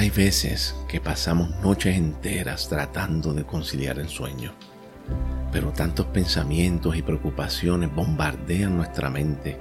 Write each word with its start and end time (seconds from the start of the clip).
Hay 0.00 0.08
veces 0.08 0.74
que 0.88 0.98
pasamos 0.98 1.50
noches 1.56 1.94
enteras 1.94 2.70
tratando 2.70 3.34
de 3.34 3.44
conciliar 3.44 3.98
el 3.98 4.08
sueño, 4.08 4.54
pero 5.52 5.72
tantos 5.72 6.06
pensamientos 6.06 6.96
y 6.96 7.02
preocupaciones 7.02 7.94
bombardean 7.94 8.78
nuestra 8.78 9.10
mente 9.10 9.58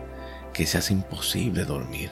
que 0.53 0.65
se 0.65 0.77
hace 0.77 0.93
imposible 0.93 1.65
dormir. 1.65 2.09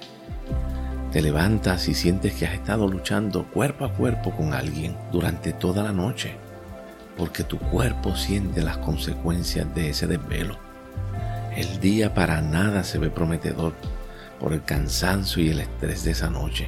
Te 1.14 1.22
levantas 1.22 1.88
y 1.88 1.94
sientes 1.94 2.34
que 2.34 2.46
has 2.46 2.56
estado 2.56 2.90
luchando 2.90 3.46
cuerpo 3.46 3.86
a 3.86 3.94
cuerpo 3.94 4.36
con 4.36 4.54
alguien 4.54 4.98
durante 5.10 5.54
toda 5.54 5.82
la 5.82 5.94
noche, 5.94 6.36
porque 7.16 7.46
tu 7.46 7.58
cuerpo 7.58 8.18
siente 8.18 8.62
las 8.62 8.80
consecuencias 8.80 9.74
de 9.74 9.92
ese 9.92 10.06
desvelo. 10.06 10.58
El 11.56 11.80
día 11.80 12.14
para 12.14 12.42
nada 12.42 12.84
se 12.84 12.98
ve 12.98 13.10
prometedor 13.10 13.74
por 14.38 14.52
el 14.52 14.66
cansancio 14.66 15.42
y 15.42 15.52
el 15.52 15.62
estrés 15.62 16.04
de 16.04 16.12
esa 16.12 16.30
noche. 16.30 16.68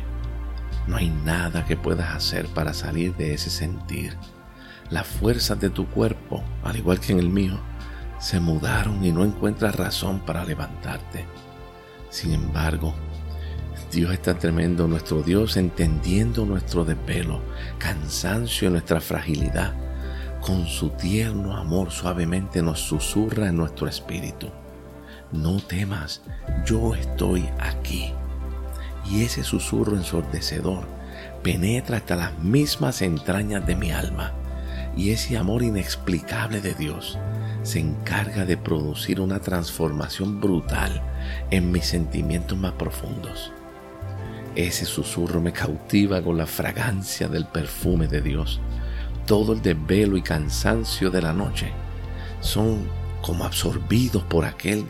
No 0.90 0.98
hay 0.98 1.12
nada 1.12 1.66
que 1.66 1.78
puedas 1.78 2.16
hacer 2.16 2.48
para 2.48 2.74
salir 2.74 3.16
de 3.16 3.36
ese 3.36 3.52
sentir. 3.52 4.18
Las 4.90 5.06
fuerzas 5.06 5.60
de 5.60 5.70
tu 5.70 5.86
cuerpo, 5.86 6.44
al 6.64 6.78
igual 6.78 7.00
que 7.00 7.12
en 7.12 7.20
el 7.20 7.30
mío, 7.30 7.60
se 8.20 8.40
mudaron 8.40 9.06
y 9.06 9.12
no 9.12 9.24
encuentras 9.24 9.76
razón 9.76 10.20
para 10.22 10.44
levantarte. 10.44 11.28
Sin 12.10 12.34
embargo, 12.34 12.96
Dios 13.92 14.12
está 14.14 14.40
tremendo, 14.40 14.88
nuestro 14.88 15.22
Dios 15.22 15.58
entendiendo 15.58 16.44
nuestro 16.44 16.86
desvelo, 16.86 17.44
cansancio 17.78 18.68
y 18.68 18.72
nuestra 18.72 19.00
fragilidad. 19.00 19.76
Con 20.42 20.66
su 20.66 20.90
tierno 20.90 21.56
amor 21.56 21.92
suavemente 21.92 22.64
nos 22.64 22.80
susurra 22.80 23.50
en 23.50 23.58
nuestro 23.58 23.88
espíritu. 23.88 24.50
No 25.32 25.60
temas, 25.60 26.24
yo 26.66 26.96
estoy 26.96 27.48
aquí 27.60 28.12
y 29.10 29.24
ese 29.24 29.44
susurro 29.44 29.96
ensordecedor 29.96 30.86
penetra 31.44 31.98
hasta 31.98 32.16
las 32.16 32.38
mismas 32.40 33.02
entrañas 33.02 33.66
de 33.66 33.76
mi 33.76 33.92
alma 33.92 34.34
y 34.96 35.12
ese 35.12 35.38
amor 35.38 35.64
inexplicable 35.64 36.62
de 36.62 36.74
Dios 36.74 37.18
se 37.64 37.80
encarga 37.80 38.46
de 38.46 38.58
producir 38.58 39.20
una 39.22 39.40
transformación 39.40 40.40
brutal 40.40 41.02
en 41.52 41.72
mis 41.72 41.86
sentimientos 41.86 42.58
más 42.58 42.74
profundos. 42.74 43.52
Ese 44.56 44.86
susurro 44.86 45.42
me 45.42 45.54
cautiva 45.54 46.22
con 46.22 46.38
la 46.38 46.46
fragancia 46.46 47.28
del 47.28 47.46
perfume 47.46 48.08
de 48.08 48.22
Dios. 48.22 48.60
Todo 49.26 49.54
el 49.54 49.62
desvelo 49.62 50.18
y 50.18 50.22
cansancio 50.22 51.12
de 51.12 51.22
la 51.22 51.34
noche 51.34 51.72
son 52.42 52.88
como 53.22 53.46
absorbidos 53.46 54.24
por 54.24 54.46
aquel 54.46 54.86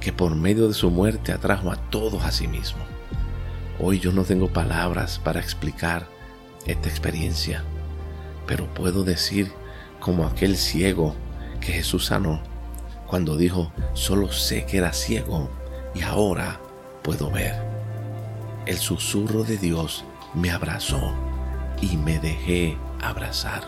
que 0.00 0.12
por 0.12 0.34
medio 0.34 0.68
de 0.68 0.74
su 0.74 0.90
muerte 0.90 1.32
atrajo 1.32 1.70
a 1.70 1.76
todos 1.76 2.24
a 2.24 2.32
sí 2.32 2.48
mismo. 2.48 2.82
Hoy 3.78 3.98
yo 3.98 4.12
no 4.12 4.24
tengo 4.24 4.48
palabras 4.48 5.18
para 5.18 5.40
explicar 5.40 6.06
esta 6.66 6.88
experiencia, 6.88 7.64
pero 8.46 8.72
puedo 8.74 9.02
decir 9.02 9.50
como 9.98 10.26
aquel 10.26 10.56
ciego 10.56 11.14
que 11.60 11.72
Jesús 11.72 12.06
sanó 12.06 12.42
cuando 13.06 13.36
dijo, 13.36 13.72
solo 13.94 14.32
sé 14.32 14.64
que 14.66 14.78
era 14.78 14.92
ciego 14.92 15.50
y 15.94 16.02
ahora 16.02 16.60
puedo 17.02 17.30
ver. 17.30 17.54
El 18.66 18.78
susurro 18.78 19.42
de 19.44 19.56
Dios 19.58 20.04
me 20.34 20.50
abrazó 20.50 21.14
y 21.80 21.96
me 21.96 22.18
dejé 22.18 22.76
abrazar. 23.02 23.64